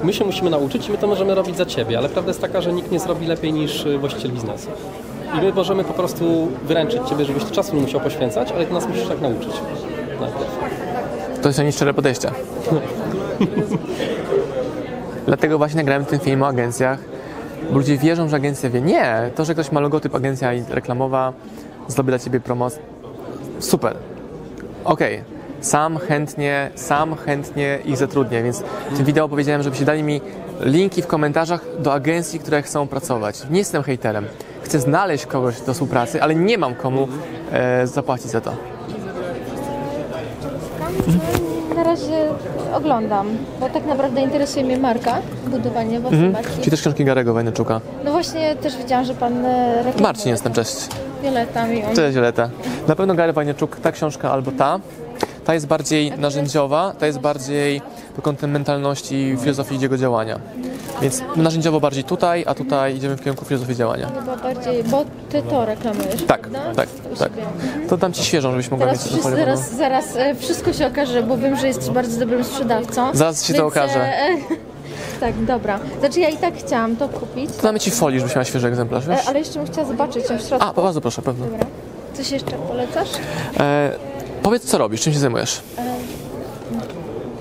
My 0.04 0.14
się 0.14 0.26
musimy 0.26 0.50
nauczyć 0.50 0.88
i 0.88 0.92
my 0.92 0.98
to 0.98 1.08
możemy 1.08 1.36
robić 1.36 1.58
za 1.58 1.66
Ciebie, 1.66 1.98
ale 1.98 2.10
prawda 2.10 2.30
jest 2.30 2.42
taka, 2.42 2.62
że 2.62 2.74
nikt 2.74 2.92
nie 2.92 3.00
zrobi 3.00 3.28
lepiej 3.28 3.54
niż 3.54 3.86
y, 3.86 3.98
właściciel 3.98 4.32
biznesu. 4.32 4.68
I 5.38 5.42
my 5.42 5.54
możemy 5.54 5.84
po 5.84 5.94
prostu 5.94 6.48
wyręczyć 6.64 7.02
Ciebie, 7.10 7.26
żebyś 7.26 7.44
Ty 7.44 7.52
czasu 7.52 7.76
nie 7.76 7.82
musiał 7.82 8.02
poświęcać, 8.02 8.52
ale 8.52 8.66
Ty 8.66 8.74
nas 8.74 8.88
musisz 8.88 9.08
tak 9.08 9.22
nauczyć. 9.22 9.54
Najpierw. 10.22 10.60
To 11.42 11.50
jest 11.50 11.60
nieszczere 11.60 11.94
podejście. 11.94 12.32
Dlatego 15.26 15.58
właśnie 15.58 15.78
nagrałem 15.78 16.06
ten 16.06 16.20
film 16.20 16.44
o 16.44 16.48
agencjach, 16.48 17.00
bo 17.72 17.78
ludzie 17.78 17.98
wierzą, 17.98 18.30
że 18.30 18.36
agencja 18.36 18.70
wie. 18.70 18.82
Nie, 18.82 19.32
to, 19.36 19.46
że 19.46 19.54
ktoś 19.54 19.72
ma 19.72 19.80
logotyp 19.80 20.16
agencja 20.16 20.52
reklamowa, 20.70 21.34
zrobi 21.88 22.10
dla 22.10 22.20
ciebie 22.20 22.40
promoc, 22.40 22.80
super. 23.60 23.96
Okej, 24.84 25.24
sam 25.62 25.98
chętnie, 25.98 26.72
sam 26.76 27.16
chętnie 27.16 27.80
ich 27.86 27.98
zatrudnię, 27.98 28.44
więc 28.44 28.64
w 28.92 28.98
tym 28.98 29.06
wideo 29.06 29.30
powiedziałem, 29.30 29.64
żebyście 29.64 29.86
dali 29.86 30.04
mi 30.04 30.22
linki 30.60 31.02
w 31.02 31.08
komentarzach 31.08 31.66
do 31.80 31.94
agencji, 31.94 32.40
które 32.40 32.62
chcą 32.62 32.88
pracować. 32.88 33.50
Nie 33.50 33.60
jestem 33.60 33.84
hejterem. 33.84 34.26
Chcę 34.64 34.80
znaleźć 34.80 35.26
kogoś 35.26 35.62
do 35.62 35.74
współpracy, 35.74 36.22
ale 36.22 36.36
nie 36.36 36.58
mam 36.58 36.76
komu 36.76 37.08
e, 37.52 37.88
zapłacić 37.88 38.28
za 38.28 38.42
to. 38.42 38.54
Na 41.80 41.86
razie 41.86 42.28
oglądam, 42.74 43.28
bo 43.60 43.70
tak 43.70 43.86
naprawdę 43.86 44.22
interesuje 44.22 44.66
mnie 44.66 44.78
marka, 44.78 45.18
budowanie 45.48 46.00
własnej 46.00 46.26
Mhm. 46.26 46.44
marki. 46.46 46.62
Czy 46.62 46.70
też 46.72 46.82
książki 46.82 47.06
Garego 47.06 47.34
Wajneczuka? 47.34 47.82
No 48.06 48.12
właśnie 48.12 48.56
też 48.56 48.78
widziałam, 48.78 49.06
że 49.06 49.14
pan 49.14 49.46
e, 49.46 49.84
Marcin 50.02 50.32
jestem, 50.32 50.54
cześć. 50.54 50.76
Violeta 51.24 51.68
mi 51.68 51.86
on. 51.86 51.96
Cześć 51.96 52.16
Violeta. 52.16 52.50
Na 52.88 52.96
pewno 52.96 53.16
Gary 53.16 53.34
Wajniczuk, 53.34 53.76
ta 53.80 53.92
książka 53.92 54.32
albo 54.32 54.52
ta. 54.52 54.80
Ta 55.46 55.54
jest 55.54 55.68
bardziej 55.68 56.12
narzędziowa, 56.18 56.94
ta 57.00 57.06
jest 57.06 57.20
bardziej 57.20 57.82
pod 58.20 58.24
kątem 58.26 58.52
mentalności 58.52 59.16
i 59.16 59.38
filozofii 59.38 59.80
jego 59.80 59.98
działania. 59.98 60.40
Więc 61.02 61.22
narzędziowo 61.36 61.80
bardziej 61.80 62.04
tutaj, 62.04 62.44
a 62.48 62.54
tutaj 62.56 62.96
idziemy 62.96 63.16
w 63.18 63.20
kierunku 63.22 63.46
filozofii 63.46 63.76
działania. 63.76 64.08
Chyba 64.20 64.38
bardziej, 64.38 64.84
bo 64.84 65.06
ty 65.30 65.42
to 65.42 65.66
reklamujesz, 65.66 66.24
Tak, 66.28 66.42
prawda? 66.42 66.74
tak, 66.76 66.90
U 67.14 67.16
tak. 67.16 67.30
siebie. 67.32 67.44
To 67.90 67.98
dam 67.98 68.14
Ci 68.14 68.24
świeżą, 68.24 68.52
żebyś 68.52 68.72
mogła 68.72 68.86
Teraz, 68.86 69.00
mieć 69.00 69.08
wszyscy, 69.12 69.24
portfolio. 69.24 69.46
zaraz, 69.46 69.76
zaraz 69.76 70.16
e, 70.16 70.36
wszystko 70.36 70.74
się 70.74 70.88
okaże, 70.88 71.24
bo 71.24 71.38
wiem, 71.38 71.56
że 71.56 71.68
jesteś 71.68 71.90
bardzo 71.90 72.20
dobrym 72.20 72.44
sprzedawcą. 72.44 73.10
Zaraz 73.14 73.46
się 73.46 73.54
to 73.54 73.62
Więc, 73.62 73.74
okaże. 73.74 74.00
e, 74.02 74.24
e, 74.30 74.38
tak, 75.20 75.46
dobra. 75.46 75.80
Znaczy 76.00 76.20
ja 76.20 76.30
i 76.30 76.38
tak 76.38 76.54
chciałam 76.58 76.96
to 76.96 77.10
kupić, 77.10 77.50
To 77.56 77.64
damy 77.64 77.80
Ci 77.80 77.92
folię, 77.92 78.20
żebyś 78.20 78.36
miała 78.36 78.46
świeży 78.46 78.68
egzemplarz, 78.68 79.08
e, 79.08 79.10
wiesz? 79.10 79.28
ale 79.28 79.40
jeszcze 79.40 79.60
bym 79.60 79.68
chciała 79.68 79.88
zobaczyć 79.88 80.30
ją 80.30 80.38
w 80.38 80.42
środku. 80.42 80.68
A, 80.70 80.74
bardzo 80.82 81.02
proszę, 81.02 81.22
pewno. 81.22 81.46
Dobra. 81.46 81.66
Coś 82.14 82.32
jeszcze 82.32 82.52
polecasz? 82.52 83.10
E, 83.60 83.92
powiedz, 84.44 84.64
co 84.66 84.78
robisz, 84.78 85.02
czym 85.02 85.14
się 85.14 85.20
zajmujesz? 85.20 85.62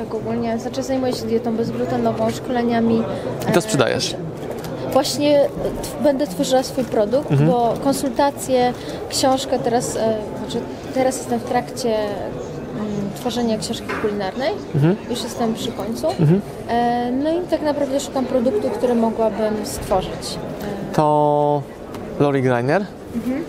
Tak 0.08 0.14
ogólnie, 0.14 0.58
znaczy 0.58 0.82
zajmuję 0.82 1.12
się 1.12 1.26
dietą 1.26 1.56
bezglutenową, 1.56 2.30
szkoleniami. 2.30 3.02
I 3.50 3.52
to 3.52 3.60
sprzedajesz. 3.60 4.14
Właśnie 4.92 5.40
e, 5.40 5.46
t- 5.48 6.02
będę 6.02 6.26
tworzyła 6.26 6.62
swój 6.62 6.84
produkt, 6.84 7.30
Mhm. 7.30 7.50
bo 7.50 7.74
konsultacje, 7.84 8.72
książkę 9.08 9.58
teraz, 9.58 9.96
e, 9.96 10.16
znaczy 10.38 10.60
teraz 10.94 11.16
jestem 11.16 11.38
w 11.40 11.44
trakcie 11.44 11.96
mm, 11.98 13.10
tworzenia 13.16 13.58
książki 13.58 13.86
kulinarnej. 14.02 14.50
Mhm. 14.74 14.96
Już 15.10 15.22
jestem 15.22 15.54
przy 15.54 15.72
końcu. 15.72 16.06
E, 16.68 17.10
no 17.12 17.30
i 17.32 17.40
tak 17.50 17.62
naprawdę 17.62 18.00
szukam 18.00 18.24
produktu, 18.24 18.70
który 18.70 18.94
mogłabym 18.94 19.54
stworzyć. 19.64 20.38
To 20.92 21.62
Lori 22.20 22.42
Greiner. 22.42 22.84
Wymyśl 23.14 23.42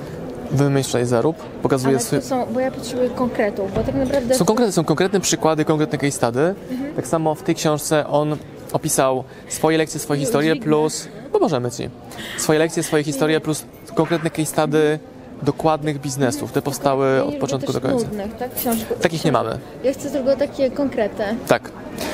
tutaj 0.85 1.05
zarób. 1.05 1.37
Pokazuje 1.61 1.95
Ale 1.95 2.05
swój... 2.05 2.19
to 2.19 2.25
są, 2.25 2.45
bo 2.53 2.59
ja 2.59 2.71
potrzebuję 2.71 3.09
konkretów, 3.09 3.73
bo 3.73 3.83
tak 3.83 3.95
naprawdę 3.95 4.35
Są 4.35 4.45
konkretne, 4.45 4.71
są 4.71 4.83
konkretne 4.83 5.19
przykłady, 5.19 5.65
konkretne 5.65 5.97
case 5.97 6.11
study. 6.11 6.55
Tak 6.95 7.07
samo 7.07 7.35
w 7.35 7.43
tej 7.43 7.55
książce 7.55 8.07
on 8.07 8.37
opisał 8.73 9.23
swoje 9.47 9.77
lekcje, 9.77 9.99
swoje 9.99 10.19
historie 10.19 10.55
plus... 10.55 11.07
Pomożemy 11.31 11.71
Ci. 11.71 11.89
Swoje 12.37 12.59
lekcje, 12.59 12.83
swoje 12.83 13.03
historie 13.03 13.39
plus 13.39 13.65
konkretne 13.95 14.29
case 14.29 14.45
study 14.45 14.99
dokładnych 15.43 16.01
biznesów. 16.01 16.51
Te 16.51 16.61
powstały 16.61 17.23
od 17.23 17.35
początku 17.35 17.73
do 17.73 17.79
też 17.79 17.91
końca. 17.91 18.05
Nudnych, 18.07 18.37
tak? 18.37 18.55
Książki. 18.55 18.85
Takich 19.01 19.25
nie 19.25 19.31
mamy. 19.31 19.59
Ja 19.83 19.93
chcę 19.93 20.11
tylko 20.11 20.35
takie 20.35 20.71
konkrety 20.71 21.23
Tak. 21.47 21.71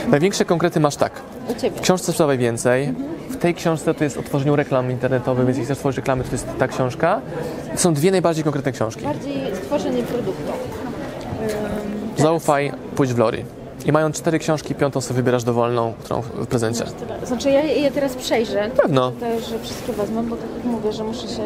Największe 0.08 0.46
konkrety 0.46 0.80
masz 0.80 0.96
tak. 0.96 1.12
u 1.50 1.62
Ciebie. 1.62 1.78
W 1.78 1.82
książce 1.82 2.12
sprzedawaj 2.12 2.38
więcej. 2.38 2.94
W 3.30 3.38
tej 3.38 3.54
książce 3.56 3.94
to 3.94 4.04
jest 4.04 4.18
o 4.18 4.24
tworzeniu 4.24 4.56
reklam 4.56 4.92
internetowych, 4.92 5.46
więc 5.46 5.58
jeśli 5.58 5.66
chcesz 5.66 5.78
tworzyć 5.78 5.98
reklamy, 5.98 6.24
to 6.24 6.32
jest 6.32 6.48
ta 6.60 6.68
książka. 6.68 7.22
To 7.72 7.78
są 7.78 7.94
dwie 7.94 8.12
najbardziej 8.12 8.44
konkretne 8.44 8.72
książki. 8.72 9.04
Bardziej 9.04 9.56
stworzenie 9.56 10.04
produktu. 10.04 10.52
Zaufaj, 12.18 12.72
pójdź 12.96 13.14
w 13.14 13.18
Lori. 13.18 13.46
I 13.86 13.92
mają 13.92 14.12
cztery 14.12 14.40
książki, 14.40 14.76
piątą 14.76 15.02
sobie 15.02 15.16
wybierasz 15.16 15.44
dowolną, 15.44 15.94
którą 16.04 16.22
w 16.22 16.48
prezencie. 16.48 16.86
Znaczy 17.24 17.52
ja 17.52 17.62
je 17.64 17.92
teraz 17.92 18.16
przejrzę. 18.16 18.70
Pewno. 18.82 19.12
To, 19.12 19.40
że 19.50 19.60
wszystkie 19.60 19.94
wezmę, 19.94 20.24
bo 20.24 20.36
tak 20.36 20.46
jak 20.58 20.66
mówię, 20.66 20.94
że 20.94 21.04
muszę 21.04 21.28
się 21.28 21.44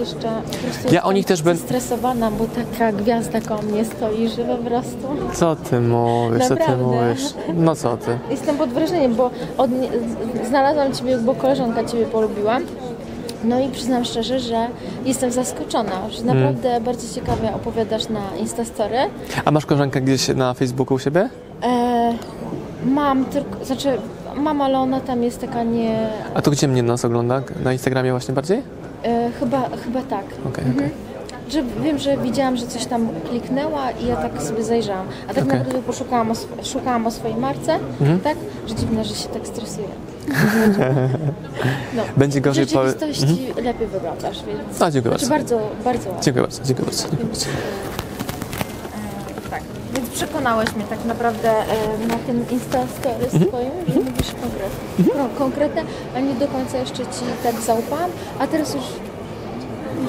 jeszcze... 0.00 0.28
Ja 0.28 1.02
o 1.02 1.12
jestem 1.12 1.14
nich 1.14 1.26
też 1.26 1.42
będę- 1.42 1.62
Stresowana, 1.62 2.30
bo 2.30 2.44
taka 2.46 2.92
gwiazda 2.92 3.40
koło 3.40 3.62
mnie 3.62 3.84
stoi, 3.84 4.28
że 4.28 4.44
po 4.44 4.56
prostu... 4.56 4.98
Co 5.34 5.56
ty 5.56 5.80
mówisz, 5.80 6.42
co 6.48 6.54
ty 6.54 6.60
Naprawdę. 6.60 6.84
mówisz? 6.84 7.22
No 7.54 7.74
co 7.76 7.96
ty? 7.96 8.18
Jestem 8.30 8.56
pod 8.56 8.70
wrażeniem, 8.70 9.14
bo 9.14 9.30
od, 9.58 9.70
nie- 9.70 9.88
z- 10.44 10.48
znalazłam 10.48 10.92
Ciebie, 10.92 11.18
bo 11.18 11.34
koleżanka 11.34 11.84
Ciebie 11.84 12.04
polubiła. 12.06 12.58
No 13.44 13.60
i 13.60 13.68
przyznam 13.68 14.04
szczerze, 14.04 14.40
że 14.40 14.66
jestem 15.04 15.32
zaskoczona, 15.32 16.10
że 16.10 16.22
naprawdę 16.22 16.80
bardzo 16.80 17.14
ciekawie 17.14 17.54
opowiadasz 17.54 18.08
na 18.08 18.20
Instastory. 18.40 18.96
A 19.44 19.50
masz 19.50 19.66
koleżankę 19.66 20.00
gdzieś 20.00 20.28
na 20.28 20.54
Facebooku 20.54 20.94
u 20.94 20.98
siebie? 20.98 21.28
E, 21.62 22.14
mam 22.86 23.24
tylko, 23.24 23.64
znaczy 23.64 23.98
mam, 24.36 24.62
ale 24.62 24.78
ona 24.78 25.00
tam 25.00 25.22
jest 25.22 25.40
taka 25.40 25.62
nie... 25.62 26.08
A 26.34 26.42
to 26.42 26.50
gdzie 26.50 26.68
mnie 26.68 26.82
nas 26.82 27.04
ogląda? 27.04 27.42
Na 27.64 27.72
Instagramie 27.72 28.10
właśnie 28.10 28.34
bardziej? 28.34 28.62
E, 29.04 29.30
chyba, 29.40 29.68
chyba 29.84 30.02
tak. 30.02 30.24
Okej, 30.48 30.64
Mhm. 30.64 30.76
okej. 30.76 30.90
Że 31.48 31.62
wiem, 31.82 31.98
że 31.98 32.16
widziałam, 32.16 32.56
że 32.56 32.66
coś 32.66 32.86
tam 32.86 33.08
kliknęła 33.30 33.90
i 33.90 34.06
ja 34.06 34.16
tak 34.16 34.42
sobie 34.42 34.64
zajrzałam. 34.64 35.06
A 35.28 35.34
tak 35.34 35.44
Okej. 35.44 35.58
naprawdę 35.58 35.82
poszukałam 35.82 36.30
o, 36.30 36.34
szukałam 36.64 37.06
o 37.06 37.10
swojej 37.10 37.36
marce, 37.36 37.78
Mhm. 38.00 38.20
tak? 38.20 38.36
Że 38.68 38.74
dziwne, 38.74 39.04
że 39.04 39.14
się 39.14 39.28
tak 39.28 39.46
stresuję. 39.46 39.86
No. 41.96 42.02
Będzie 42.16 42.40
W 42.40 42.42
gorzej 42.42 42.66
po... 42.66 42.86
rzeczywistości 42.86 43.46
lepiej 43.62 43.86
wyglądasz, 43.86 44.38
więc... 44.46 44.82
A, 44.82 44.90
dziękuję 44.90 45.18
Znaczy 45.18 45.28
bardzo. 45.30 45.56
bardzo, 45.56 45.70
bardzo 45.84 46.08
ładnie. 46.08 46.22
Dziękuję 46.24 46.42
bardzo, 46.42 46.64
dziękuję 46.64 46.86
bardzo. 46.86 47.02
Dziękuję 47.08 47.26
bardzo. 47.28 47.46
Przekonałeś 50.40 50.74
mnie 50.76 50.84
tak 50.84 51.04
naprawdę 51.04 51.50
e, 51.50 52.06
na 52.08 52.14
tym 52.26 52.44
Instastory 52.50 53.24
Mhm. 53.24 53.42
swoim, 53.48 53.70
że 53.88 54.00
mówisz 54.00 54.32
konkretne. 54.42 55.14
No, 55.18 55.28
konkretne, 55.38 55.82
a 56.16 56.20
nie 56.20 56.34
do 56.34 56.48
końca 56.48 56.78
jeszcze 56.78 56.96
Ci 57.02 57.24
tak 57.42 57.54
zaufałam, 57.60 58.10
a 58.38 58.46
teraz 58.46 58.74
już, 58.74 58.84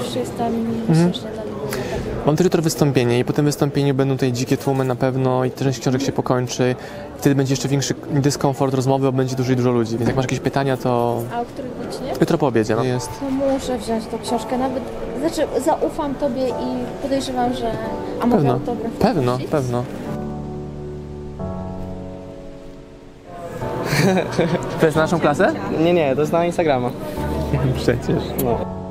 już 0.06 0.16
jestem 0.16 0.56
Mhm. 0.90 1.12
na. 1.12 1.42
Mam 2.26 2.36
też 2.36 2.44
jutro 2.44 2.62
wystąpienie 2.62 3.20
i 3.20 3.26
po 3.26 3.34
tym 3.34 3.46
wystąpieniu 3.46 3.94
będą 3.94 4.14
tutaj 4.16 4.32
dzikie 4.32 4.58
tłumy 4.58 4.84
na 4.86 4.96
pewno 4.96 5.46
i 5.46 5.52
część 5.52 5.80
książek 5.80 6.02
się 6.02 6.12
pokończy. 6.12 6.76
Wtedy 7.18 7.36
będzie 7.36 7.54
jeszcze 7.54 7.68
większy 7.68 7.94
dyskomfort 8.12 8.74
rozmowy, 8.74 9.06
bo 9.06 9.12
będzie 9.12 9.36
dużo 9.36 9.54
i 9.54 9.56
dużo 9.56 9.72
ludzi. 9.72 9.98
Więc 9.98 10.08
jak 10.08 10.16
masz 10.16 10.26
jakieś 10.26 10.40
pytania, 10.40 10.78
to 10.78 11.22
A 11.36 11.42
o 11.42 11.46
której 11.46 11.72
godzinie? 11.86 12.12
jutro 12.22 12.38
po 12.38 12.48
obiedzie. 12.48 12.76
No. 12.76 12.84
Jest. 12.84 13.10
To 13.20 13.30
muszę 13.32 13.78
wziąć 13.78 14.06
tą 14.08 14.20
książkę, 14.20 14.58
nawet, 14.58 14.84
znaczy 15.20 15.48
zaufam 15.66 16.16
Tobie 16.16 16.48
i 16.50 17.02
podejrzewam, 17.02 17.54
że... 17.54 17.72
A 18.22 18.26
mogę 18.26 18.38
Pewno, 18.42 18.54
autograf 18.54 18.92
pewno, 18.92 19.38
pewno. 19.52 19.84
To 24.80 24.86
jest 24.86 24.96
na 24.96 25.02
naszą 25.02 25.20
klasę? 25.20 25.54
Nie, 25.80 25.94
nie, 25.94 26.16
to 26.16 26.22
jest 26.22 26.34
na 26.34 26.46
Instagrama. 26.46 26.90
Przecież. 27.76 28.24
No. 28.44 28.82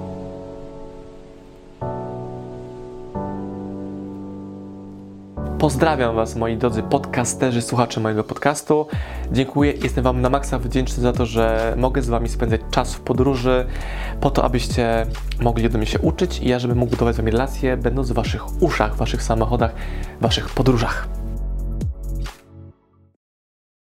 Pozdrawiam 5.60 6.14
Was, 6.14 6.36
moi 6.36 6.56
drodzy 6.56 6.82
podcasterzy, 6.82 7.62
słuchacze 7.62 8.00
mojego 8.00 8.24
podcastu. 8.24 8.86
Dziękuję, 9.32 9.72
jestem 9.72 10.04
Wam 10.04 10.20
na 10.20 10.30
maksa 10.30 10.58
wdzięczny 10.58 11.02
za 11.02 11.12
to, 11.12 11.26
że 11.26 11.74
mogę 11.76 12.02
z 12.02 12.08
Wami 12.08 12.28
spędzać 12.28 12.60
czas 12.70 12.94
w 12.94 13.00
podróży, 13.00 13.66
po 14.20 14.30
to, 14.30 14.44
abyście 14.44 15.06
mogli 15.40 15.66
ode 15.66 15.78
mnie 15.78 15.86
się 15.86 15.98
uczyć 15.98 16.38
i 16.38 16.48
ja, 16.48 16.58
żebym 16.58 16.78
mógł 16.78 16.90
budować 16.90 17.14
z 17.14 17.18
Wami 17.18 17.30
relacje, 17.30 17.76
będąc 17.76 18.10
w 18.10 18.14
Waszych 18.14 18.62
uszach, 18.62 18.94
w 18.94 18.96
Waszych 18.96 19.22
samochodach, 19.22 19.74
w 20.20 20.22
Waszych 20.22 20.50
podróżach. 20.50 21.19